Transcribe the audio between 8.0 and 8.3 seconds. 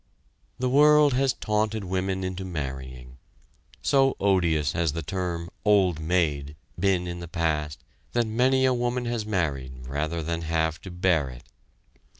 that